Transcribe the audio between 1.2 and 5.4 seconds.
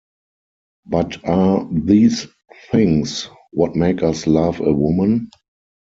are these things what make us love a woman?